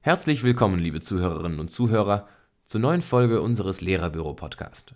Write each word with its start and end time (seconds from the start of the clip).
Herzlich 0.00 0.42
willkommen, 0.42 0.78
liebe 0.78 1.00
Zuhörerinnen 1.02 1.60
und 1.60 1.70
Zuhörer, 1.70 2.26
zur 2.64 2.80
neuen 2.80 3.02
Folge 3.02 3.42
unseres 3.42 3.82
Lehrerbüro-Podcast. 3.82 4.94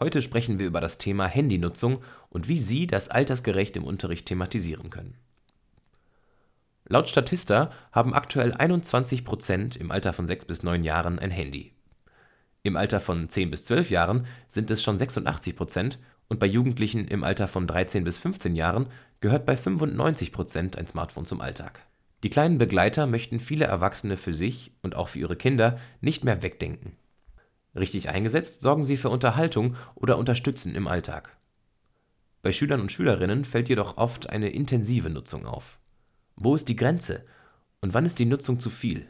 Heute 0.00 0.20
sprechen 0.20 0.58
wir 0.58 0.66
über 0.66 0.80
das 0.80 0.98
Thema 0.98 1.26
Handynutzung 1.26 2.02
und 2.28 2.48
wie 2.48 2.58
Sie 2.58 2.88
das 2.88 3.08
altersgerecht 3.08 3.76
im 3.76 3.84
Unterricht 3.84 4.26
thematisieren 4.26 4.90
können. 4.90 5.14
Laut 6.86 7.08
Statista 7.08 7.70
haben 7.92 8.14
aktuell 8.14 8.52
21 8.52 9.24
Prozent 9.24 9.76
im 9.76 9.92
Alter 9.92 10.12
von 10.12 10.26
6 10.26 10.46
bis 10.46 10.64
9 10.64 10.82
Jahren 10.82 11.20
ein 11.20 11.30
Handy. 11.30 11.73
Im 12.66 12.76
Alter 12.76 12.98
von 12.98 13.28
10 13.28 13.50
bis 13.50 13.66
12 13.66 13.90
Jahren 13.90 14.26
sind 14.48 14.70
es 14.70 14.82
schon 14.82 14.96
86 14.96 15.54
Prozent 15.54 15.98
und 16.28 16.40
bei 16.40 16.46
Jugendlichen 16.46 17.06
im 17.06 17.22
Alter 17.22 17.46
von 17.46 17.66
13 17.66 18.04
bis 18.04 18.16
15 18.16 18.56
Jahren 18.56 18.88
gehört 19.20 19.44
bei 19.44 19.54
95 19.54 20.32
Prozent 20.32 20.78
ein 20.78 20.86
Smartphone 20.86 21.26
zum 21.26 21.42
Alltag. 21.42 21.80
Die 22.22 22.30
kleinen 22.30 22.56
Begleiter 22.56 23.06
möchten 23.06 23.38
viele 23.38 23.66
Erwachsene 23.66 24.16
für 24.16 24.32
sich 24.32 24.72
und 24.80 24.96
auch 24.96 25.08
für 25.08 25.18
ihre 25.18 25.36
Kinder 25.36 25.78
nicht 26.00 26.24
mehr 26.24 26.42
wegdenken. 26.42 26.96
Richtig 27.76 28.08
eingesetzt 28.08 28.62
sorgen 28.62 28.82
sie 28.82 28.96
für 28.96 29.10
Unterhaltung 29.10 29.76
oder 29.94 30.16
Unterstützen 30.16 30.74
im 30.74 30.88
Alltag. 30.88 31.36
Bei 32.40 32.50
Schülern 32.50 32.80
und 32.80 32.90
Schülerinnen 32.90 33.44
fällt 33.44 33.68
jedoch 33.68 33.98
oft 33.98 34.30
eine 34.30 34.48
intensive 34.48 35.10
Nutzung 35.10 35.44
auf. 35.44 35.78
Wo 36.34 36.56
ist 36.56 36.70
die 36.70 36.76
Grenze 36.76 37.26
und 37.82 37.92
wann 37.92 38.06
ist 38.06 38.18
die 38.18 38.24
Nutzung 38.24 38.58
zu 38.58 38.70
viel? 38.70 39.06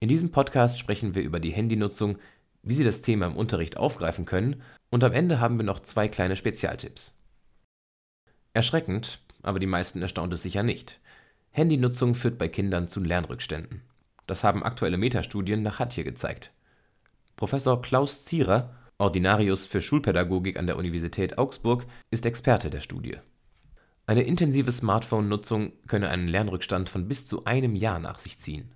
In 0.00 0.08
diesem 0.08 0.30
Podcast 0.30 0.78
sprechen 0.78 1.16
wir 1.16 1.22
über 1.22 1.40
die 1.40 1.50
Handynutzung, 1.50 2.18
wie 2.62 2.74
Sie 2.74 2.84
das 2.84 3.02
Thema 3.02 3.26
im 3.26 3.36
Unterricht 3.36 3.76
aufgreifen 3.76 4.26
können 4.26 4.62
und 4.90 5.02
am 5.02 5.12
Ende 5.12 5.40
haben 5.40 5.58
wir 5.58 5.64
noch 5.64 5.80
zwei 5.80 6.06
kleine 6.06 6.36
Spezialtipps. 6.36 7.16
Erschreckend, 8.54 9.20
aber 9.42 9.58
die 9.58 9.66
meisten 9.66 10.00
erstaunt 10.00 10.32
es 10.32 10.42
sicher 10.42 10.62
nicht. 10.62 11.00
Handynutzung 11.50 12.14
führt 12.14 12.38
bei 12.38 12.48
Kindern 12.48 12.86
zu 12.86 13.02
Lernrückständen. 13.02 13.82
Das 14.28 14.44
haben 14.44 14.62
aktuelle 14.62 14.98
Metastudien 14.98 15.62
nach 15.62 15.80
Hatje 15.80 16.04
gezeigt. 16.04 16.52
Professor 17.34 17.82
Klaus 17.82 18.24
Zierer, 18.24 18.74
Ordinarius 18.98 19.66
für 19.66 19.80
Schulpädagogik 19.80 20.58
an 20.58 20.66
der 20.66 20.76
Universität 20.76 21.38
Augsburg, 21.38 21.86
ist 22.10 22.26
Experte 22.26 22.70
der 22.70 22.80
Studie. 22.80 23.16
Eine 24.06 24.22
intensive 24.22 24.70
Smartphone-Nutzung 24.70 25.72
könne 25.86 26.08
einen 26.08 26.28
Lernrückstand 26.28 26.88
von 26.88 27.08
bis 27.08 27.26
zu 27.26 27.44
einem 27.46 27.74
Jahr 27.74 27.98
nach 27.98 28.18
sich 28.18 28.38
ziehen. 28.38 28.72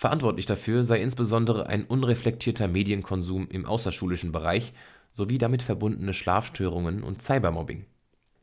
Verantwortlich 0.00 0.46
dafür 0.46 0.82
sei 0.82 1.02
insbesondere 1.02 1.66
ein 1.66 1.84
unreflektierter 1.84 2.68
Medienkonsum 2.68 3.48
im 3.50 3.66
außerschulischen 3.66 4.32
Bereich 4.32 4.72
sowie 5.12 5.36
damit 5.36 5.62
verbundene 5.62 6.14
Schlafstörungen 6.14 7.02
und 7.02 7.20
Cybermobbing. 7.20 7.84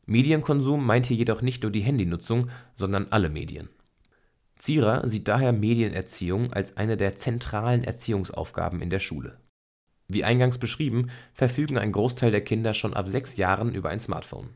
Medienkonsum 0.06 0.86
meint 0.86 1.06
hier 1.06 1.16
jedoch 1.16 1.42
nicht 1.42 1.64
nur 1.64 1.72
die 1.72 1.80
Handynutzung, 1.80 2.48
sondern 2.76 3.08
alle 3.10 3.28
Medien. 3.28 3.70
Zierer 4.56 5.08
sieht 5.08 5.26
daher 5.26 5.52
Medienerziehung 5.52 6.52
als 6.52 6.76
eine 6.76 6.96
der 6.96 7.16
zentralen 7.16 7.82
Erziehungsaufgaben 7.82 8.80
in 8.80 8.90
der 8.90 9.00
Schule. 9.00 9.40
Wie 10.06 10.22
eingangs 10.22 10.58
beschrieben, 10.58 11.10
verfügen 11.34 11.76
ein 11.76 11.90
Großteil 11.90 12.30
der 12.30 12.44
Kinder 12.44 12.72
schon 12.72 12.94
ab 12.94 13.08
sechs 13.08 13.36
Jahren 13.36 13.74
über 13.74 13.88
ein 13.88 13.98
Smartphone. 13.98 14.50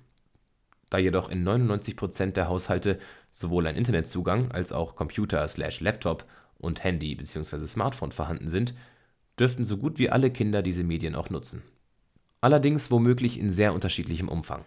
Da 0.89 0.99
jedoch 0.99 1.31
in 1.31 1.43
99 1.43 1.97
Prozent 1.97 2.37
der 2.37 2.49
Haushalte 2.49 3.01
sowohl 3.33 3.67
ein 3.67 3.75
Internetzugang 3.75 4.53
als 4.53 4.71
auch 4.71 4.95
Computer/Laptop 4.95 6.27
und 6.63 6.83
Handy 6.83 7.15
bzw. 7.15 7.67
Smartphone 7.67 8.13
vorhanden 8.13 8.49
sind, 8.49 8.75
dürften 9.39 9.65
so 9.65 9.77
gut 9.77 9.99
wie 9.99 10.09
alle 10.09 10.31
Kinder 10.31 10.63
diese 10.63 10.85
Medien 10.85 11.15
auch 11.15 11.29
nutzen. 11.29 11.63
Allerdings 12.41 12.91
womöglich 12.91 13.39
in 13.39 13.51
sehr 13.51 13.75
unterschiedlichem 13.75 14.29
Umfang. 14.29 14.65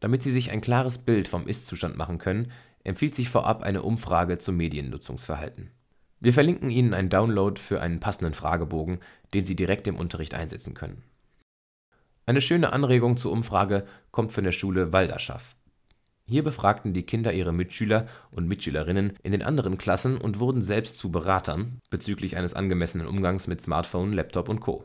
Damit 0.00 0.22
Sie 0.22 0.30
sich 0.30 0.50
ein 0.50 0.60
klares 0.60 0.98
Bild 0.98 1.28
vom 1.28 1.46
Ist-Zustand 1.46 1.96
machen 1.96 2.18
können, 2.18 2.52
empfiehlt 2.84 3.14
sich 3.14 3.28
vorab 3.28 3.62
eine 3.62 3.82
Umfrage 3.82 4.38
zum 4.38 4.56
Mediennutzungsverhalten. 4.56 5.70
Wir 6.20 6.32
verlinken 6.32 6.70
Ihnen 6.70 6.94
einen 6.94 7.10
Download 7.10 7.60
für 7.60 7.80
einen 7.80 8.00
passenden 8.00 8.34
Fragebogen, 8.34 8.98
den 9.34 9.44
Sie 9.44 9.56
direkt 9.56 9.86
im 9.86 9.96
Unterricht 9.96 10.34
einsetzen 10.34 10.74
können. 10.74 11.02
Eine 12.26 12.40
schöne 12.40 12.72
Anregung 12.72 13.16
zur 13.16 13.32
Umfrage 13.32 13.86
kommt 14.10 14.32
von 14.32 14.44
der 14.44 14.52
Schule 14.52 14.92
Walderschaff. 14.92 15.56
Hier 16.28 16.44
befragten 16.44 16.92
die 16.92 17.04
Kinder 17.04 17.32
ihre 17.32 17.54
Mitschüler 17.54 18.06
und 18.30 18.46
Mitschülerinnen 18.46 19.14
in 19.22 19.32
den 19.32 19.42
anderen 19.42 19.78
Klassen 19.78 20.18
und 20.18 20.38
wurden 20.38 20.60
selbst 20.60 20.98
zu 20.98 21.10
Beratern 21.10 21.80
bezüglich 21.88 22.36
eines 22.36 22.52
angemessenen 22.52 23.06
Umgangs 23.06 23.46
mit 23.46 23.62
Smartphone, 23.62 24.12
Laptop 24.12 24.50
und 24.50 24.60
Co. 24.60 24.84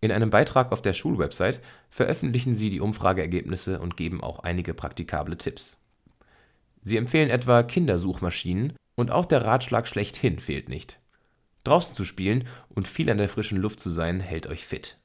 In 0.00 0.12
einem 0.12 0.30
Beitrag 0.30 0.70
auf 0.70 0.82
der 0.82 0.92
Schulwebsite 0.92 1.58
veröffentlichen 1.90 2.54
sie 2.54 2.70
die 2.70 2.80
Umfrageergebnisse 2.80 3.80
und 3.80 3.96
geben 3.96 4.22
auch 4.22 4.38
einige 4.38 4.72
praktikable 4.72 5.36
Tipps. 5.36 5.78
Sie 6.80 6.96
empfehlen 6.96 7.30
etwa 7.30 7.64
Kindersuchmaschinen 7.64 8.74
und 8.94 9.10
auch 9.10 9.26
der 9.26 9.44
Ratschlag 9.44 9.88
schlechthin 9.88 10.38
fehlt 10.38 10.68
nicht. 10.68 11.00
Draußen 11.64 11.92
zu 11.92 12.04
spielen 12.04 12.46
und 12.68 12.86
viel 12.86 13.10
an 13.10 13.18
der 13.18 13.28
frischen 13.28 13.58
Luft 13.58 13.80
zu 13.80 13.90
sein, 13.90 14.20
hält 14.20 14.46
euch 14.46 14.64
fit. 14.64 14.96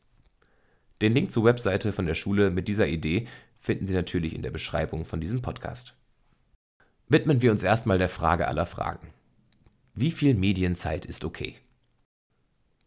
Den 1.01 1.15
Link 1.15 1.31
zur 1.31 1.45
Webseite 1.45 1.93
von 1.93 2.05
der 2.05 2.13
Schule 2.13 2.51
mit 2.51 2.67
dieser 2.67 2.85
Idee 2.85 3.25
finden 3.61 3.87
Sie 3.87 3.93
natürlich 3.93 4.35
in 4.35 4.41
der 4.41 4.51
Beschreibung 4.51 5.05
von 5.05 5.21
diesem 5.21 5.41
Podcast. 5.41 5.93
Widmen 7.07 7.41
wir 7.41 7.51
uns 7.51 7.63
erstmal 7.63 7.97
der 7.97 8.09
Frage 8.09 8.47
aller 8.47 8.65
Fragen. 8.65 9.13
Wie 9.93 10.11
viel 10.11 10.33
Medienzeit 10.33 11.05
ist 11.05 11.23
okay? 11.23 11.55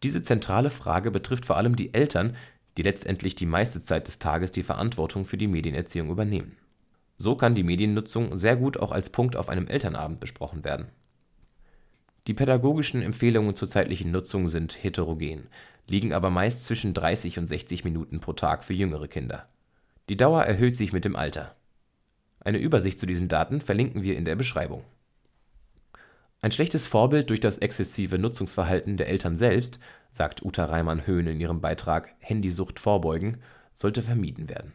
Diese 0.03 0.21
zentrale 0.21 0.69
Frage 0.69 1.09
betrifft 1.09 1.45
vor 1.45 1.57
allem 1.57 1.75
die 1.75 1.93
Eltern, 1.93 2.35
die 2.77 2.81
letztendlich 2.81 3.35
die 3.35 3.45
meiste 3.45 3.79
Zeit 3.81 4.07
des 4.07 4.19
Tages 4.19 4.51
die 4.51 4.63
Verantwortung 4.63 5.25
für 5.25 5.37
die 5.37 5.47
Medienerziehung 5.47 6.09
übernehmen. 6.09 6.57
So 7.17 7.35
kann 7.35 7.55
die 7.55 7.63
Mediennutzung 7.63 8.37
sehr 8.37 8.57
gut 8.57 8.77
auch 8.77 8.91
als 8.91 9.09
Punkt 9.09 9.37
auf 9.37 9.47
einem 9.47 9.67
Elternabend 9.67 10.19
besprochen 10.19 10.65
werden. 10.65 10.87
Die 12.27 12.33
pädagogischen 12.33 13.01
Empfehlungen 13.01 13.55
zur 13.55 13.69
zeitlichen 13.69 14.11
Nutzung 14.11 14.49
sind 14.49 14.83
heterogen, 14.83 15.47
liegen 15.87 16.11
aber 16.11 16.29
meist 16.29 16.65
zwischen 16.65 16.93
30 16.93 17.39
und 17.39 17.47
60 17.47 17.85
Minuten 17.85 18.19
pro 18.19 18.33
Tag 18.33 18.63
für 18.63 18.73
jüngere 18.73 19.07
Kinder. 19.07 19.47
Die 20.07 20.17
Dauer 20.17 20.43
erhöht 20.43 20.77
sich 20.77 20.93
mit 20.93 21.03
dem 21.03 21.15
Alter. 21.15 21.55
Eine 22.39 22.59
Übersicht 22.59 22.99
zu 22.99 23.07
diesen 23.07 23.27
Daten 23.27 23.59
verlinken 23.59 24.03
wir 24.03 24.15
in 24.15 24.25
der 24.25 24.35
Beschreibung. 24.35 24.83
Ein 26.41 26.51
schlechtes 26.51 26.85
Vorbild 26.85 27.31
durch 27.31 27.39
das 27.39 27.57
exzessive 27.57 28.19
Nutzungsverhalten 28.19 28.97
der 28.97 29.07
Eltern 29.07 29.35
selbst, 29.35 29.79
sagt 30.11 30.45
Uta 30.45 30.65
Reimann-Höhn 30.65 31.25
in 31.25 31.39
ihrem 31.39 31.59
Beitrag 31.59 32.13
Handysucht 32.19 32.79
vorbeugen, 32.79 33.37
sollte 33.73 34.03
vermieden 34.03 34.47
werden. 34.47 34.73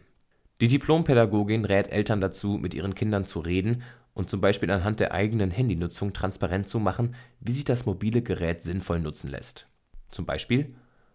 Die 0.60 0.66
Diplompädagogin 0.66 1.64
rät 1.64 1.92
Eltern 1.92 2.20
dazu, 2.20 2.58
mit 2.58 2.74
ihren 2.74 2.96
Kindern 2.96 3.24
zu 3.24 3.38
reden 3.38 3.82
und 4.14 4.28
zum 4.30 4.40
Beispiel 4.40 4.70
anhand 4.70 4.98
der 4.98 5.12
eigenen 5.12 5.52
Handynutzung 5.52 6.12
transparent 6.12 6.68
zu 6.68 6.80
machen, 6.80 7.14
wie 7.38 7.52
sich 7.52 7.64
das 7.64 7.86
mobile 7.86 8.20
Gerät 8.20 8.62
sinnvoll 8.62 8.98
nutzen 8.98 9.30
lässt. 9.30 9.68
Zum 10.10 10.26
Beispiel 10.26 10.74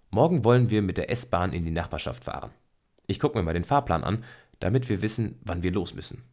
Morgen 0.09 0.45
wollen 0.45 0.69
wir 0.69 0.81
mit 0.81 0.97
der 0.97 1.11
S-Bahn 1.11 1.51
in 1.51 1.65
die 1.65 1.71
Nachbarschaft 1.71 2.23
fahren. 2.23 2.51
Ich 3.07 3.19
gucke 3.19 3.37
mir 3.37 3.43
mal 3.43 3.53
den 3.53 3.63
Fahrplan 3.63 4.03
an, 4.03 4.23
damit 4.59 4.89
wir 4.89 5.01
wissen, 5.01 5.39
wann 5.43 5.63
wir 5.63 5.71
los 5.71 5.95
müssen. 5.95 6.23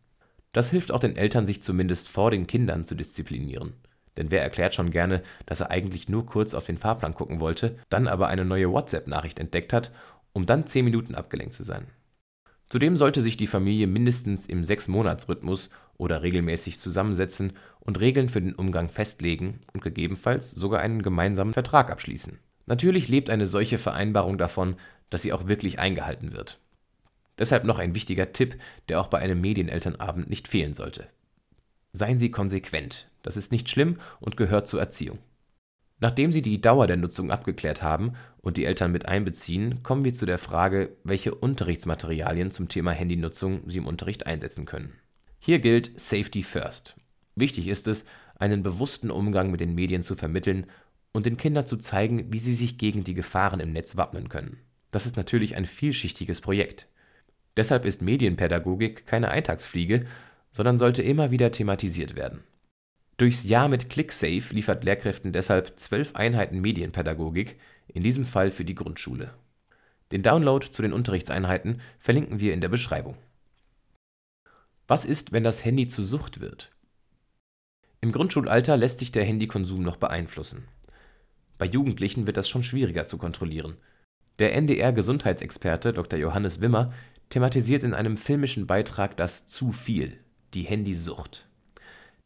Das 0.53 0.71
hilft 0.71 0.93
auch 0.93 1.01
den 1.01 1.17
Eltern, 1.17 1.47
sich 1.47 1.63
zumindest 1.63 2.09
vor 2.09 2.31
den 2.31 2.47
Kindern 2.47 2.85
zu 2.85 2.95
disziplinieren. 2.95 3.75
Denn 4.17 4.31
wer 4.31 4.43
erklärt 4.43 4.75
schon 4.75 4.91
gerne, 4.91 5.23
dass 5.47 5.61
er 5.61 5.71
eigentlich 5.71 6.09
nur 6.09 6.27
kurz 6.27 6.53
auf 6.55 6.65
den 6.65 6.77
Fahrplan 6.77 7.15
gucken 7.15 7.41
wollte, 7.41 7.79
dann 7.89 8.07
aber 8.07 8.29
eine 8.29 8.45
neue 8.45 8.71
WhatsApp-Nachricht 8.71 9.39
entdeckt 9.39 9.73
hat, 9.73 9.93
um 10.35 10.45
dann 10.45 10.67
10 10.67 10.85
Minuten 10.85 11.15
abgelenkt 11.15 11.55
zu 11.55 11.63
sein. 11.63 11.87
Zudem 12.69 12.97
sollte 12.97 13.21
sich 13.21 13.37
die 13.37 13.47
Familie 13.47 13.87
mindestens 13.87 14.47
im 14.47 14.63
6-Monats-Rhythmus 14.63 15.71
oder 15.99 16.23
regelmäßig 16.23 16.81
zusammensetzen 16.81 17.53
und 17.81 18.01
Regeln 18.01 18.29
für 18.31 18.41
den 18.41 18.55
Umgang 18.55 18.89
festlegen 18.89 19.61
und 19.75 19.83
gegebenenfalls 19.83 20.53
sogar 20.53 20.81
einen 20.81 21.03
gemeinsamen 21.03 21.53
Vertrag 21.53 21.91
abschließen. 21.91 22.39
Natürlich 22.65 23.09
lebt 23.09 23.29
eine 23.29 23.47
solche 23.47 23.77
Vereinbarung 23.77 24.39
davon, 24.39 24.77
dass 25.11 25.23
sie 25.23 25.33
auch 25.35 25.49
wirklich 25.49 25.79
eingehalten 25.81 26.33
wird. 26.33 26.61
Deshalb 27.43 27.65
noch 27.65 27.81
ein 27.81 27.97
wichtiger 27.97 28.33
Tipp, 28.33 28.55
der 28.89 29.01
auch 29.01 29.09
bei 29.09 29.19
einem 29.19 29.41
Medienelternabend 29.41 30.31
nicht 30.31 30.47
fehlen 30.47 30.75
sollte. 30.75 31.09
Seien 31.93 32.21
Sie 32.21 32.31
konsequent, 32.31 33.11
das 33.25 33.37
ist 33.37 33.51
nicht 33.51 33.69
schlimm 33.69 33.97
und 34.21 34.37
gehört 34.37 34.69
zur 34.69 34.79
Erziehung. 34.79 35.19
Nachdem 35.99 36.31
Sie 36.31 36.41
die 36.41 36.61
Dauer 36.61 36.87
der 36.87 36.99
Nutzung 36.99 37.33
abgeklärt 37.33 37.83
haben 37.83 38.13
und 38.43 38.59
die 38.59 38.65
Eltern 38.65 38.93
mit 38.93 39.07
einbeziehen, 39.07 39.83
kommen 39.83 40.05
wir 40.05 40.15
zu 40.15 40.25
der 40.25 40.39
Frage, 40.39 40.97
welche 41.03 41.35
Unterrichtsmaterialien 41.35 42.53
zum 42.53 42.69
Thema 42.69 42.93
Handynutzung 42.93 43.69
Sie 43.69 43.79
im 43.79 43.89
Unterricht 43.89 44.25
einsetzen 44.25 44.65
können. 44.65 44.93
Hier 45.41 45.59
gilt 45.59 45.99
Safety 46.01 46.45
First. 46.45 46.95
Wichtig 47.35 47.67
ist 47.67 47.89
es, 47.89 48.05
einen 48.37 48.63
bewussten 48.63 49.11
Umgang 49.11 49.51
mit 49.51 49.59
den 49.59 49.75
Medien 49.75 50.05
zu 50.05 50.15
vermitteln 50.15 50.69
und 51.11 51.27
den 51.27 51.39
Kindern 51.39 51.67
zu 51.67 51.77
zeigen, 51.77 52.33
wie 52.33 52.39
sie 52.39 52.55
sich 52.55 52.79
gegen 52.79 53.03
die 53.03 53.15
Gefahren 53.15 53.59
im 53.59 53.73
Netz 53.73 53.97
wappnen 53.97 54.29
können. 54.29 54.59
Das 54.93 55.07
ist 55.07 55.17
natürlich 55.17 55.57
ein 55.57 55.67
vielschichtiges 55.67 56.41
Projekt. 56.41 56.87
Deshalb 57.57 57.85
ist 57.85 58.03
Medienpädagogik 58.03 59.07
keine 59.07 59.31
Eintagsfliege, 59.31 60.07
sondern 60.53 60.79
sollte 60.79 61.03
immer 61.03 61.31
wieder 61.31 61.51
thematisiert 61.53 62.17
werden. 62.17 62.43
Durchs 63.19 63.45
Jahr 63.45 63.69
mit 63.69 63.91
ClickSafe 63.91 64.55
liefert 64.55 64.85
Lehrkräften 64.85 65.33
deshalb 65.33 65.79
zwölf 65.79 66.17
Einheiten 66.17 66.61
Medienpädagogik, 66.61 67.59
in 67.89 68.03
diesem 68.03 68.25
Fall 68.25 68.51
für 68.51 68.65
die 68.65 68.75
Grundschule. 68.75 69.35
Den 70.13 70.23
Download 70.23 70.67
zu 70.67 70.83
den 70.83 70.93
Unterrichtseinheiten 70.93 71.81
verlinken 71.99 72.41
wir 72.41 72.53
in 72.53 72.61
der 72.61 72.69
Beschreibung. 72.69 73.17
Was 74.89 75.05
ist, 75.05 75.33
wenn 75.33 75.45
das 75.45 75.65
Handy 75.65 75.89
zu 75.89 76.03
Sucht 76.03 76.41
wird? 76.41 76.71
Im 78.01 78.13
Grundschulalter 78.13 78.77
lässt 78.77 78.99
sich 78.99 79.13
der 79.13 79.25
Handykonsum 79.25 79.83
noch 79.83 79.97
beeinflussen. 79.97 80.65
Bei 81.57 81.67
Jugendlichen 81.67 82.27
wird 82.27 82.37
das 82.37 82.49
schon 82.49 82.65
schwieriger 82.65 83.07
zu 83.07 83.17
kontrollieren. 83.17 83.77
Der 84.39 84.55
NDR-Gesundheitsexperte 84.55 85.93
Dr. 85.93 86.19
Johannes 86.19 86.61
Wimmer 86.61 86.93
thematisiert 87.33 87.83
in 87.83 87.95
einem 87.95 88.19
filmischen 88.19 88.67
Beitrag 88.67 89.17
das 89.17 89.47
Zu 89.47 89.73
viel, 89.73 90.19
die 90.53 90.65
Handysucht. 90.65 91.49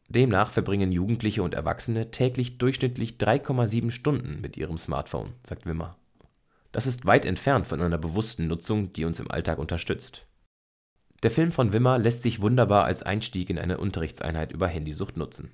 Demnach 0.09 0.51
verbringen 0.51 0.91
Jugendliche 0.91 1.43
und 1.43 1.53
Erwachsene 1.55 2.11
täglich 2.11 2.57
durchschnittlich 2.57 3.13
3,7 3.13 3.91
Stunden 3.91 4.41
mit 4.41 4.57
ihrem 4.57 4.77
Smartphone, 4.77 5.31
sagt 5.43 5.65
Wimmer. 5.65 5.95
Das 6.73 6.85
ist 6.85 7.05
weit 7.05 7.25
entfernt 7.25 7.67
von 7.67 7.81
einer 7.81 7.97
bewussten 7.97 8.47
Nutzung, 8.47 8.91
die 8.91 9.05
uns 9.05 9.21
im 9.21 9.31
Alltag 9.31 9.59
unterstützt. 9.59 10.25
Der 11.23 11.31
Film 11.31 11.53
von 11.53 11.71
Wimmer 11.71 11.97
lässt 11.97 12.21
sich 12.21 12.41
wunderbar 12.41 12.83
als 12.83 13.01
Einstieg 13.01 13.49
in 13.49 13.57
eine 13.57 13.77
Unterrichtseinheit 13.77 14.51
über 14.51 14.67
Handysucht 14.67 15.15
nutzen. 15.15 15.51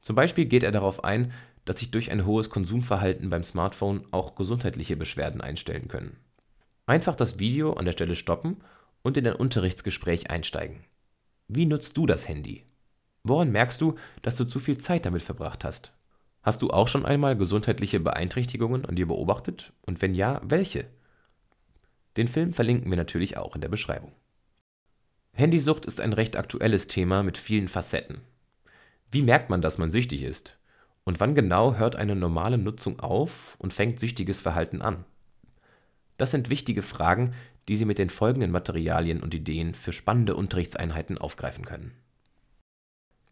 Zum 0.00 0.16
Beispiel 0.16 0.46
geht 0.46 0.62
er 0.62 0.72
darauf 0.72 1.04
ein, 1.04 1.32
dass 1.66 1.80
sich 1.80 1.90
durch 1.90 2.10
ein 2.10 2.24
hohes 2.24 2.48
Konsumverhalten 2.48 3.28
beim 3.28 3.44
Smartphone 3.44 4.06
auch 4.12 4.34
gesundheitliche 4.34 4.96
Beschwerden 4.96 5.42
einstellen 5.42 5.88
können. 5.88 6.16
Einfach 6.86 7.14
das 7.14 7.38
Video 7.38 7.74
an 7.74 7.84
der 7.84 7.92
Stelle 7.92 8.16
stoppen 8.16 8.56
und 9.02 9.16
in 9.16 9.26
ein 9.26 9.36
Unterrichtsgespräch 9.36 10.30
einsteigen. 10.30 10.84
Wie 11.46 11.66
nutzt 11.66 11.96
du 11.96 12.06
das 12.06 12.28
Handy? 12.28 12.64
Woran 13.22 13.52
merkst 13.52 13.80
du, 13.80 13.94
dass 14.22 14.36
du 14.36 14.44
zu 14.44 14.58
viel 14.58 14.78
Zeit 14.78 15.06
damit 15.06 15.22
verbracht 15.22 15.64
hast? 15.64 15.92
Hast 16.42 16.60
du 16.60 16.70
auch 16.70 16.88
schon 16.88 17.06
einmal 17.06 17.36
gesundheitliche 17.36 18.00
Beeinträchtigungen 18.00 18.84
an 18.84 18.96
dir 18.96 19.06
beobachtet? 19.06 19.72
Und 19.82 20.02
wenn 20.02 20.12
ja, 20.12 20.40
welche? 20.42 20.86
Den 22.16 22.26
Film 22.26 22.52
verlinken 22.52 22.90
wir 22.90 22.96
natürlich 22.96 23.36
auch 23.36 23.54
in 23.54 23.60
der 23.60 23.68
Beschreibung. 23.68 24.12
Handysucht 25.34 25.86
ist 25.86 26.00
ein 26.00 26.12
recht 26.12 26.36
aktuelles 26.36 26.88
Thema 26.88 27.22
mit 27.22 27.38
vielen 27.38 27.68
Facetten. 27.68 28.22
Wie 29.12 29.22
merkt 29.22 29.50
man, 29.50 29.62
dass 29.62 29.78
man 29.78 29.88
süchtig 29.88 30.22
ist? 30.22 30.58
Und 31.04 31.20
wann 31.20 31.36
genau 31.36 31.76
hört 31.76 31.94
eine 31.94 32.16
normale 32.16 32.58
Nutzung 32.58 32.98
auf 32.98 33.56
und 33.60 33.72
fängt 33.72 34.00
süchtiges 34.00 34.40
Verhalten 34.40 34.82
an? 34.82 35.04
Das 36.22 36.30
sind 36.30 36.50
wichtige 36.50 36.82
Fragen, 36.82 37.34
die 37.66 37.74
Sie 37.74 37.84
mit 37.84 37.98
den 37.98 38.08
folgenden 38.08 38.52
Materialien 38.52 39.24
und 39.24 39.34
Ideen 39.34 39.74
für 39.74 39.90
spannende 39.90 40.36
Unterrichtseinheiten 40.36 41.18
aufgreifen 41.18 41.64
können. 41.64 41.94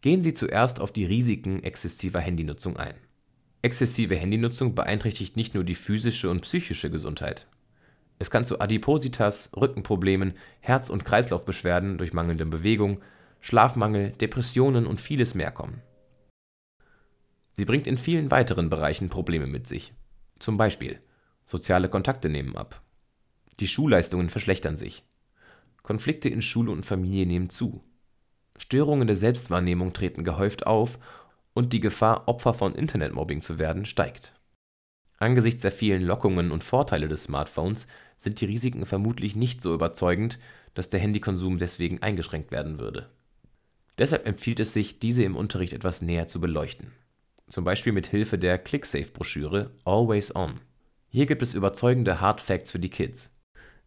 Gehen 0.01 0.21
Sie 0.21 0.33
zuerst 0.33 0.81
auf 0.81 0.91
die 0.91 1.05
Risiken 1.05 1.63
exzessiver 1.63 2.19
Handynutzung 2.19 2.75
ein. 2.75 2.95
Exzessive 3.61 4.17
Handynutzung 4.17 4.75
beeinträchtigt 4.75 5.37
nicht 5.37 5.53
nur 5.55 5.63
die 5.63 5.75
physische 5.75 6.29
und 6.29 6.41
psychische 6.41 6.91
Gesundheit. 6.91 7.47
Es 8.19 8.29
kann 8.29 8.43
zu 8.43 8.59
Adipositas, 8.59 9.51
Rückenproblemen, 9.55 10.33
Herz- 10.59 10.89
und 10.89 11.05
Kreislaufbeschwerden 11.05 11.97
durch 11.97 12.11
mangelnde 12.11 12.45
Bewegung, 12.45 12.99
Schlafmangel, 13.39 14.11
Depressionen 14.19 14.85
und 14.85 14.99
vieles 14.99 15.33
mehr 15.33 15.51
kommen. 15.51 15.81
Sie 17.53 17.63
bringt 17.63 17.87
in 17.87 17.97
vielen 17.97 18.31
weiteren 18.31 18.69
Bereichen 18.69 19.07
Probleme 19.07 19.47
mit 19.47 19.65
sich. 19.65 19.93
Zum 20.39 20.57
Beispiel 20.57 20.99
soziale 21.51 21.89
Kontakte 21.89 22.29
nehmen 22.29 22.55
ab. 22.55 22.81
Die 23.59 23.67
Schulleistungen 23.67 24.29
verschlechtern 24.29 24.77
sich. 24.77 25.03
Konflikte 25.83 26.29
in 26.29 26.41
Schule 26.41 26.71
und 26.71 26.85
Familie 26.85 27.25
nehmen 27.25 27.49
zu. 27.49 27.83
Störungen 28.57 29.05
der 29.05 29.17
Selbstwahrnehmung 29.17 29.91
treten 29.91 30.23
gehäuft 30.23 30.65
auf 30.65 30.97
und 31.53 31.73
die 31.73 31.81
Gefahr, 31.81 32.27
Opfer 32.27 32.53
von 32.53 32.73
Internetmobbing 32.73 33.41
zu 33.41 33.59
werden, 33.59 33.85
steigt. 33.85 34.33
Angesichts 35.17 35.61
der 35.61 35.71
vielen 35.71 36.03
Lockungen 36.03 36.51
und 36.51 36.63
Vorteile 36.63 37.07
des 37.07 37.23
Smartphones 37.23 37.87
sind 38.17 38.39
die 38.39 38.45
Risiken 38.45 38.85
vermutlich 38.85 39.35
nicht 39.35 39.61
so 39.61 39.73
überzeugend, 39.73 40.39
dass 40.73 40.89
der 40.89 41.01
Handykonsum 41.01 41.57
deswegen 41.57 42.01
eingeschränkt 42.01 42.51
werden 42.51 42.79
würde. 42.79 43.09
Deshalb 43.97 44.25
empfiehlt 44.25 44.61
es 44.61 44.73
sich, 44.73 44.99
diese 44.99 45.23
im 45.23 45.35
Unterricht 45.35 45.73
etwas 45.73 46.01
näher 46.01 46.27
zu 46.27 46.39
beleuchten. 46.39 46.91
Zum 47.49 47.65
Beispiel 47.65 47.91
mit 47.91 48.07
Hilfe 48.07 48.37
der 48.39 48.57
ClickSafe-Broschüre 48.57 49.71
Always 49.83 50.33
On. 50.33 50.61
Hier 51.13 51.25
gibt 51.25 51.41
es 51.41 51.55
überzeugende 51.55 52.21
Hard 52.21 52.39
Facts 52.39 52.71
für 52.71 52.79
die 52.79 52.89
Kids. 52.89 53.35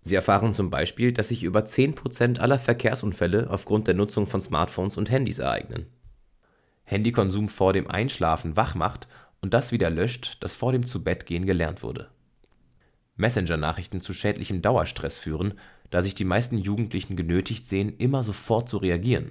Sie 0.02 0.14
erfahren 0.14 0.52
zum 0.52 0.68
Beispiel, 0.68 1.10
dass 1.10 1.28
sich 1.28 1.42
über 1.42 1.60
10% 1.60 2.38
aller 2.38 2.58
Verkehrsunfälle 2.58 3.48
aufgrund 3.48 3.86
der 3.86 3.94
Nutzung 3.94 4.26
von 4.26 4.42
Smartphones 4.42 4.98
und 4.98 5.10
Handys 5.10 5.38
ereignen. 5.38 5.86
Handykonsum 6.84 7.48
vor 7.48 7.72
dem 7.72 7.90
Einschlafen 7.90 8.56
wach 8.56 8.74
macht 8.74 9.08
und 9.40 9.54
das 9.54 9.72
wieder 9.72 9.88
löscht, 9.88 10.36
das 10.40 10.54
vor 10.54 10.72
dem 10.72 10.84
Zubettgehen 10.84 11.46
gelernt 11.46 11.82
wurde. 11.82 12.10
Messenger-Nachrichten 13.16 14.02
zu 14.02 14.12
schädlichem 14.12 14.60
Dauerstress 14.60 15.16
führen, 15.16 15.54
da 15.88 16.02
sich 16.02 16.14
die 16.14 16.26
meisten 16.26 16.58
Jugendlichen 16.58 17.16
genötigt 17.16 17.66
sehen, 17.66 17.96
immer 17.96 18.22
sofort 18.22 18.68
zu 18.68 18.76
reagieren. 18.76 19.30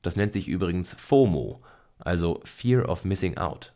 Das 0.00 0.16
nennt 0.16 0.32
sich 0.32 0.48
übrigens 0.48 0.94
FOMO, 0.94 1.60
also 1.98 2.40
Fear 2.44 2.88
of 2.88 3.04
Missing 3.04 3.36
Out. 3.36 3.74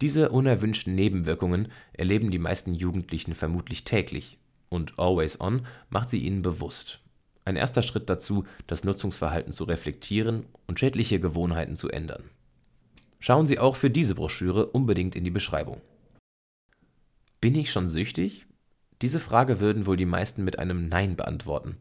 Diese 0.00 0.30
unerwünschten 0.30 0.94
Nebenwirkungen 0.94 1.68
erleben 1.92 2.30
die 2.30 2.38
meisten 2.38 2.74
Jugendlichen 2.74 3.34
vermutlich 3.34 3.84
täglich 3.84 4.38
und 4.70 4.98
Always 4.98 5.40
On 5.40 5.66
macht 5.90 6.08
sie 6.08 6.24
ihnen 6.24 6.42
bewusst. 6.42 7.00
Ein 7.44 7.56
erster 7.56 7.82
Schritt 7.82 8.08
dazu, 8.08 8.44
das 8.66 8.84
Nutzungsverhalten 8.84 9.52
zu 9.52 9.64
reflektieren 9.64 10.46
und 10.66 10.80
schädliche 10.80 11.20
Gewohnheiten 11.20 11.76
zu 11.76 11.90
ändern. 11.90 12.30
Schauen 13.18 13.46
Sie 13.46 13.58
auch 13.58 13.76
für 13.76 13.90
diese 13.90 14.14
Broschüre 14.14 14.66
unbedingt 14.66 15.14
in 15.14 15.24
die 15.24 15.30
Beschreibung. 15.30 15.82
Bin 17.40 17.54
ich 17.54 17.70
schon 17.70 17.88
süchtig? 17.88 18.46
Diese 19.02 19.20
Frage 19.20 19.60
würden 19.60 19.84
wohl 19.84 19.96
die 19.96 20.06
meisten 20.06 20.44
mit 20.44 20.58
einem 20.58 20.88
Nein 20.88 21.16
beantworten. 21.16 21.76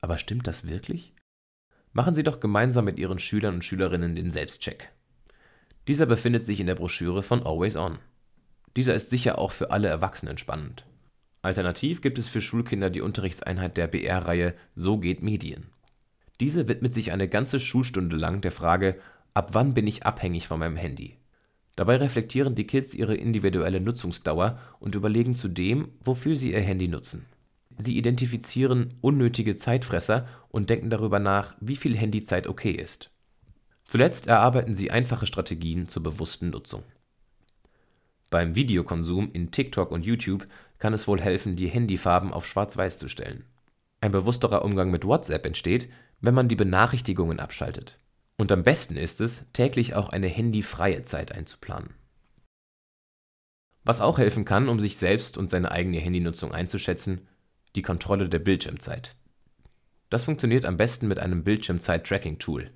Aber 0.00 0.16
stimmt 0.16 0.46
das 0.46 0.66
wirklich? 0.66 1.14
Machen 1.92 2.14
Sie 2.14 2.22
doch 2.22 2.40
gemeinsam 2.40 2.86
mit 2.86 2.98
Ihren 2.98 3.18
Schülern 3.18 3.56
und 3.56 3.64
Schülerinnen 3.64 4.14
den 4.14 4.30
Selbstcheck. 4.30 4.90
Dieser 5.88 6.06
befindet 6.06 6.44
sich 6.44 6.60
in 6.60 6.66
der 6.66 6.76
Broschüre 6.76 7.22
von 7.22 7.44
Always 7.44 7.76
On. 7.76 7.98
Dieser 8.76 8.94
ist 8.94 9.10
sicher 9.10 9.38
auch 9.38 9.52
für 9.52 9.70
alle 9.70 9.88
Erwachsenen 9.88 10.38
spannend. 10.38 10.86
Alternativ 11.42 12.00
gibt 12.00 12.18
es 12.18 12.28
für 12.28 12.40
Schulkinder 12.40 12.88
die 12.88 13.00
Unterrichtseinheit 13.00 13.76
der 13.76 13.88
BR-Reihe 13.88 14.54
So 14.76 14.98
geht 14.98 15.22
Medien. 15.22 15.66
Diese 16.40 16.68
widmet 16.68 16.94
sich 16.94 17.12
eine 17.12 17.28
ganze 17.28 17.60
Schulstunde 17.60 18.16
lang 18.16 18.40
der 18.40 18.52
Frage, 18.52 18.98
ab 19.34 19.50
wann 19.52 19.74
bin 19.74 19.86
ich 19.86 20.06
abhängig 20.06 20.48
von 20.48 20.60
meinem 20.60 20.76
Handy? 20.76 21.16
Dabei 21.76 21.96
reflektieren 21.96 22.54
die 22.54 22.66
Kids 22.66 22.94
ihre 22.94 23.14
individuelle 23.14 23.80
Nutzungsdauer 23.80 24.58
und 24.78 24.94
überlegen 24.94 25.34
zudem, 25.34 25.88
wofür 26.02 26.36
sie 26.36 26.52
ihr 26.52 26.60
Handy 26.60 26.88
nutzen. 26.88 27.26
Sie 27.78 27.96
identifizieren 27.96 28.94
unnötige 29.00 29.54
Zeitfresser 29.54 30.26
und 30.48 30.68
denken 30.68 30.90
darüber 30.90 31.18
nach, 31.18 31.54
wie 31.60 31.76
viel 31.76 31.96
Handyzeit 31.96 32.46
okay 32.46 32.72
ist. 32.72 33.11
Zuletzt 33.86 34.26
erarbeiten 34.26 34.74
sie 34.74 34.90
einfache 34.90 35.26
Strategien 35.26 35.88
zur 35.88 36.02
bewussten 36.02 36.50
Nutzung. 36.50 36.82
Beim 38.30 38.54
Videokonsum 38.54 39.30
in 39.32 39.50
TikTok 39.50 39.90
und 39.90 40.06
YouTube 40.06 40.46
kann 40.78 40.94
es 40.94 41.06
wohl 41.06 41.20
helfen, 41.20 41.54
die 41.54 41.68
Handyfarben 41.68 42.32
auf 42.32 42.46
Schwarz-Weiß 42.46 42.98
zu 42.98 43.08
stellen. 43.08 43.44
Ein 44.00 44.12
bewussterer 44.12 44.64
Umgang 44.64 44.90
mit 44.90 45.04
WhatsApp 45.04 45.46
entsteht, 45.46 45.90
wenn 46.20 46.34
man 46.34 46.48
die 46.48 46.56
Benachrichtigungen 46.56 47.40
abschaltet. 47.40 47.98
Und 48.36 48.50
am 48.50 48.62
besten 48.64 48.96
ist 48.96 49.20
es, 49.20 49.46
täglich 49.52 49.94
auch 49.94 50.08
eine 50.08 50.28
handyfreie 50.28 51.02
Zeit 51.02 51.32
einzuplanen. 51.32 51.94
Was 53.84 54.00
auch 54.00 54.18
helfen 54.18 54.44
kann, 54.44 54.68
um 54.68 54.80
sich 54.80 54.96
selbst 54.96 55.36
und 55.36 55.50
seine 55.50 55.70
eigene 55.70 55.98
Handynutzung 55.98 56.52
einzuschätzen, 56.52 57.28
die 57.76 57.82
Kontrolle 57.82 58.28
der 58.28 58.38
Bildschirmzeit. 58.38 59.14
Das 60.08 60.24
funktioniert 60.24 60.64
am 60.64 60.76
besten 60.76 61.08
mit 61.08 61.18
einem 61.18 61.44
Bildschirmzeit-Tracking-Tool. 61.44 62.70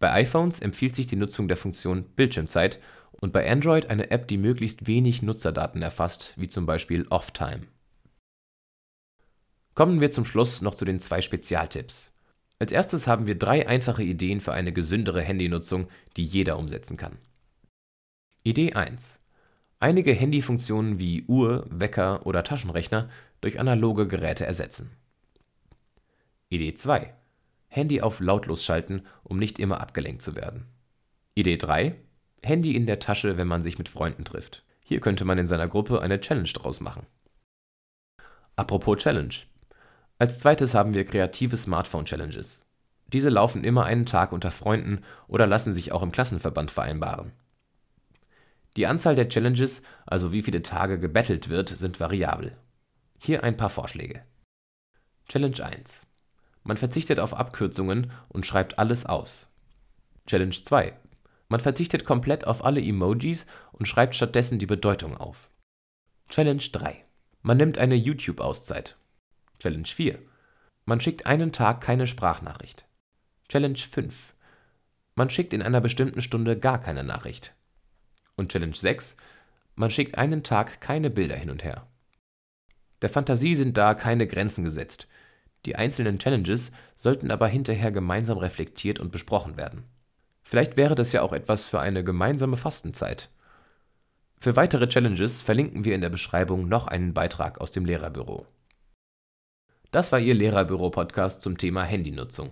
Bei 0.00 0.12
iPhones 0.14 0.60
empfiehlt 0.60 0.96
sich 0.96 1.06
die 1.06 1.16
Nutzung 1.16 1.46
der 1.46 1.58
Funktion 1.58 2.04
Bildschirmzeit 2.16 2.80
und 3.12 3.34
bei 3.34 3.48
Android 3.48 3.90
eine 3.90 4.10
App, 4.10 4.26
die 4.28 4.38
möglichst 4.38 4.86
wenig 4.86 5.20
Nutzerdaten 5.22 5.82
erfasst, 5.82 6.32
wie 6.36 6.48
zum 6.48 6.64
Beispiel 6.64 7.06
Offtime. 7.10 7.66
Kommen 9.74 10.00
wir 10.00 10.10
zum 10.10 10.24
Schluss 10.24 10.62
noch 10.62 10.74
zu 10.74 10.86
den 10.86 11.00
zwei 11.00 11.20
Spezialtipps. 11.20 12.12
Als 12.58 12.72
erstes 12.72 13.06
haben 13.06 13.26
wir 13.26 13.38
drei 13.38 13.68
einfache 13.68 14.02
Ideen 14.02 14.40
für 14.40 14.52
eine 14.52 14.72
gesündere 14.72 15.20
Handynutzung, 15.20 15.88
die 16.16 16.24
jeder 16.24 16.58
umsetzen 16.58 16.96
kann. 16.96 17.18
Idee 18.42 18.72
1. 18.72 19.18
Einige 19.80 20.12
Handyfunktionen 20.14 20.98
wie 20.98 21.24
Uhr, 21.24 21.66
Wecker 21.70 22.26
oder 22.26 22.42
Taschenrechner 22.42 23.10
durch 23.42 23.60
analoge 23.60 24.08
Geräte 24.08 24.46
ersetzen. 24.46 24.90
Idee 26.48 26.74
2. 26.74 27.14
Handy 27.70 28.02
auf 28.02 28.20
lautlos 28.20 28.64
schalten, 28.64 29.02
um 29.22 29.38
nicht 29.38 29.58
immer 29.58 29.80
abgelenkt 29.80 30.22
zu 30.22 30.34
werden. 30.34 30.66
Idee 31.34 31.56
3. 31.56 31.94
Handy 32.42 32.74
in 32.74 32.86
der 32.86 32.98
Tasche, 32.98 33.36
wenn 33.36 33.46
man 33.46 33.62
sich 33.62 33.78
mit 33.78 33.88
Freunden 33.88 34.24
trifft. 34.24 34.64
Hier 34.82 35.00
könnte 35.00 35.24
man 35.24 35.38
in 35.38 35.46
seiner 35.46 35.68
Gruppe 35.68 36.02
eine 36.02 36.20
Challenge 36.20 36.48
draus 36.48 36.80
machen. 36.80 37.06
Apropos 38.56 38.98
Challenge. 38.98 39.34
Als 40.18 40.40
zweites 40.40 40.74
haben 40.74 40.94
wir 40.94 41.04
kreative 41.04 41.56
Smartphone-Challenges. 41.56 42.62
Diese 43.06 43.28
laufen 43.28 43.62
immer 43.62 43.84
einen 43.84 44.04
Tag 44.04 44.32
unter 44.32 44.50
Freunden 44.50 45.02
oder 45.28 45.46
lassen 45.46 45.72
sich 45.72 45.92
auch 45.92 46.02
im 46.02 46.12
Klassenverband 46.12 46.72
vereinbaren. 46.72 47.32
Die 48.76 48.86
Anzahl 48.86 49.14
der 49.14 49.28
Challenges, 49.28 49.82
also 50.06 50.32
wie 50.32 50.42
viele 50.42 50.62
Tage 50.62 50.98
gebettelt 50.98 51.48
wird, 51.48 51.68
sind 51.68 52.00
variabel. 52.00 52.56
Hier 53.16 53.44
ein 53.44 53.56
paar 53.56 53.70
Vorschläge. 53.70 54.24
Challenge 55.28 55.64
1. 55.64 56.09
Man 56.62 56.76
verzichtet 56.76 57.20
auf 57.20 57.34
Abkürzungen 57.34 58.12
und 58.28 58.46
schreibt 58.46 58.78
alles 58.78 59.06
aus. 59.06 59.48
Challenge 60.26 60.54
2. 60.62 60.94
Man 61.48 61.60
verzichtet 61.60 62.04
komplett 62.04 62.46
auf 62.46 62.64
alle 62.64 62.80
Emojis 62.80 63.46
und 63.72 63.86
schreibt 63.86 64.14
stattdessen 64.14 64.58
die 64.58 64.66
Bedeutung 64.66 65.16
auf. 65.16 65.50
Challenge 66.28 66.62
3. 66.62 67.04
Man 67.42 67.56
nimmt 67.56 67.78
eine 67.78 67.96
YouTube-Auszeit. 67.96 68.96
Challenge 69.58 69.88
4. 69.88 70.18
Man 70.84 71.00
schickt 71.00 71.26
einen 71.26 71.52
Tag 71.52 71.80
keine 71.80 72.06
Sprachnachricht. 72.06 72.86
Challenge 73.48 73.78
5. 73.78 74.34
Man 75.16 75.28
schickt 75.28 75.52
in 75.52 75.62
einer 75.62 75.80
bestimmten 75.80 76.22
Stunde 76.22 76.58
gar 76.58 76.80
keine 76.80 77.02
Nachricht. 77.02 77.54
Und 78.36 78.52
Challenge 78.52 78.76
6. 78.76 79.16
Man 79.74 79.90
schickt 79.90 80.18
einen 80.18 80.44
Tag 80.44 80.80
keine 80.80 81.10
Bilder 81.10 81.36
hin 81.36 81.50
und 81.50 81.64
her. 81.64 81.86
Der 83.02 83.10
Fantasie 83.10 83.56
sind 83.56 83.76
da 83.76 83.94
keine 83.94 84.26
Grenzen 84.26 84.64
gesetzt. 84.64 85.08
Die 85.66 85.76
einzelnen 85.76 86.18
Challenges 86.18 86.72
sollten 86.96 87.30
aber 87.30 87.46
hinterher 87.46 87.92
gemeinsam 87.92 88.38
reflektiert 88.38 88.98
und 88.98 89.12
besprochen 89.12 89.56
werden. 89.56 89.84
Vielleicht 90.42 90.76
wäre 90.76 90.94
das 90.94 91.12
ja 91.12 91.22
auch 91.22 91.32
etwas 91.32 91.64
für 91.64 91.80
eine 91.80 92.02
gemeinsame 92.02 92.56
Fastenzeit. 92.56 93.30
Für 94.38 94.56
weitere 94.56 94.88
Challenges 94.88 95.42
verlinken 95.42 95.84
wir 95.84 95.94
in 95.94 96.00
der 96.00 96.08
Beschreibung 96.08 96.66
noch 96.66 96.86
einen 96.86 97.12
Beitrag 97.12 97.60
aus 97.60 97.70
dem 97.70 97.84
Lehrerbüro. 97.84 98.46
Das 99.90 100.12
war 100.12 100.18
Ihr 100.18 100.34
Lehrerbüro-Podcast 100.34 101.42
zum 101.42 101.58
Thema 101.58 101.82
Handynutzung. 101.84 102.50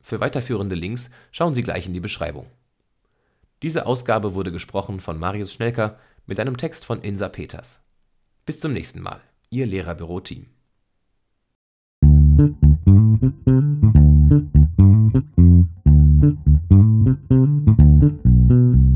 Für 0.00 0.20
weiterführende 0.20 0.76
Links 0.76 1.10
schauen 1.32 1.54
Sie 1.54 1.62
gleich 1.62 1.86
in 1.86 1.94
die 1.94 2.00
Beschreibung. 2.00 2.46
Diese 3.62 3.86
Ausgabe 3.86 4.34
wurde 4.34 4.52
gesprochen 4.52 5.00
von 5.00 5.18
Marius 5.18 5.52
Schnelker 5.52 5.98
mit 6.26 6.38
einem 6.38 6.56
Text 6.56 6.84
von 6.84 7.02
Insa 7.02 7.28
Peters. 7.28 7.82
Bis 8.44 8.60
zum 8.60 8.72
nächsten 8.72 9.00
Mal, 9.00 9.20
Ihr 9.50 9.66
Lehrerbüro-Team. 9.66 10.55
Thank 12.36 12.54
you. 18.50 18.95